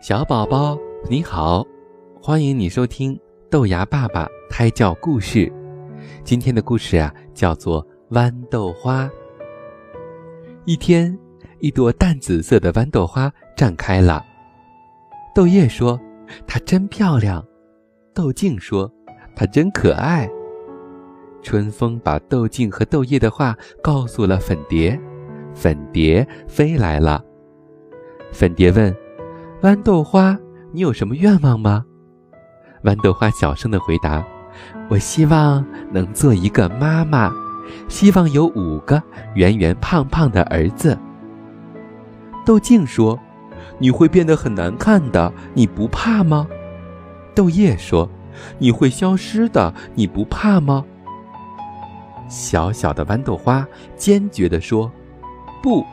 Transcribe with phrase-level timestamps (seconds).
[0.00, 0.78] 小宝宝
[1.10, 1.62] 你好，
[2.22, 3.20] 欢迎你收听
[3.50, 5.52] 豆芽爸爸胎教故事。
[6.24, 9.10] 今天的故事啊，叫做豌豆花。
[10.64, 11.16] 一天，
[11.58, 14.24] 一朵淡紫色的豌豆花绽开了。
[15.34, 16.00] 豆叶说
[16.48, 17.44] ：“它真漂亮。”
[18.14, 18.90] 豆茎说
[19.36, 20.26] ：“它真可爱。”
[21.44, 24.98] 春风把豆茎和豆叶的话告诉了粉蝶，
[25.54, 27.22] 粉蝶飞来了。
[28.32, 28.96] 粉蝶问。
[29.62, 30.38] 豌豆花，
[30.72, 31.84] 你有什么愿望吗？
[32.82, 34.24] 豌豆花小声的回答
[34.88, 37.30] ：“我希望能做一个妈妈，
[37.86, 39.02] 希望有五个
[39.34, 40.98] 圆圆胖胖的儿子。”
[42.46, 43.20] 豆茎说
[43.78, 46.48] ：“你会变得很难看的，你不怕吗？”
[47.36, 48.08] 豆叶说
[48.56, 50.82] ：“你会消失的，你不怕吗？”
[52.30, 54.90] 小小的豌豆花坚决地说
[55.62, 55.84] ：“不，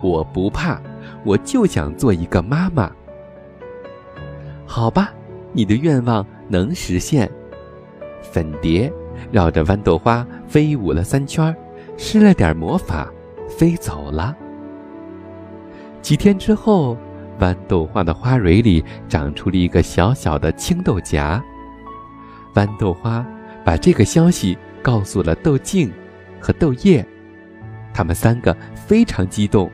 [0.00, 0.80] 我不怕，
[1.24, 2.88] 我就想做一个妈妈。”
[4.66, 5.12] 好吧，
[5.52, 7.30] 你的愿望能实现。
[8.20, 8.92] 粉蝶
[9.30, 11.54] 绕着豌豆花飞舞了三圈，
[11.96, 13.10] 施了点魔法，
[13.48, 14.36] 飞走了。
[16.02, 16.96] 几天之后，
[17.38, 21.42] 豌豆花的花蕊里长出了一个小小的青豆荚。
[22.54, 23.24] 豌豆花
[23.64, 25.90] 把这个消息告诉了豆茎
[26.40, 27.06] 和豆叶，
[27.94, 29.70] 他们三个非常激动，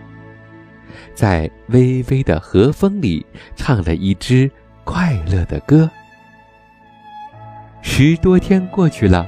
[1.14, 3.24] 在微微的和风里
[3.56, 4.50] 唱了一支。
[4.84, 5.88] 快乐的歌。
[7.82, 9.26] 十多天过去了，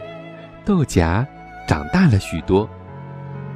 [0.65, 1.27] 豆荚
[1.67, 2.69] 长大了许多，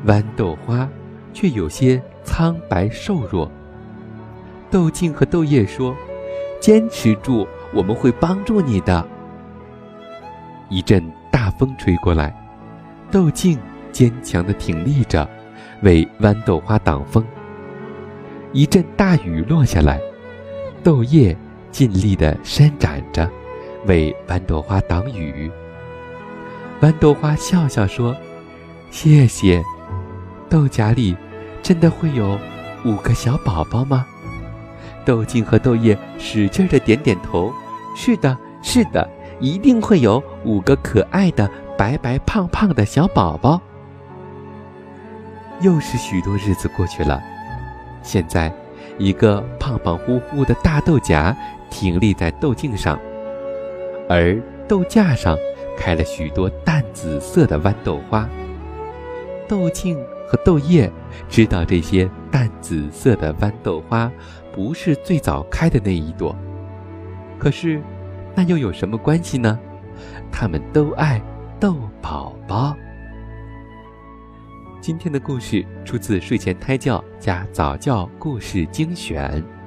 [0.06, 0.88] 豌豆花
[1.32, 3.50] 却有些苍白瘦弱。
[4.70, 5.96] 豆茎和豆叶说
[6.60, 9.06] ：“坚持住，我们会帮助你的。”
[10.68, 12.34] 一阵大风吹过来，
[13.10, 13.58] 豆茎
[13.90, 15.28] 坚强地挺立着，
[15.82, 17.24] 为豌豆花挡风。
[18.52, 20.00] 一阵大雨落下来，
[20.82, 21.36] 豆叶。
[21.70, 23.28] 尽力地伸展着，
[23.86, 25.50] 为豌豆花挡雨。
[26.80, 28.16] 豌豆花笑笑说
[28.90, 29.62] ：“谢谢。”
[30.48, 31.16] 豆荚里
[31.62, 32.38] 真的会有
[32.84, 34.06] 五个小宝宝吗？
[35.04, 37.52] 豆茎和豆叶使劲地点点头
[37.96, 39.08] ：“是的，是的，
[39.40, 43.60] 一定会有五个可爱的白白胖胖的小宝宝。”
[45.60, 47.20] 又是许多日子过去了，
[48.02, 48.52] 现在，
[48.96, 51.36] 一个胖胖乎乎的大豆荚。
[51.70, 52.98] 挺立在豆茎上，
[54.08, 55.36] 而豆架上
[55.76, 58.26] 开了许多淡紫色的豌豆花。
[59.46, 59.94] 豆茎
[60.26, 60.90] 和豆叶
[61.28, 64.10] 知道这些淡紫色的豌豆花
[64.50, 66.34] 不是最早开的那一朵，
[67.38, 67.82] 可是
[68.34, 69.58] 那又有什么关系呢？
[70.32, 71.20] 他们都爱
[74.88, 79.57] 今天的故事出自睡前胎教加早教故事精选。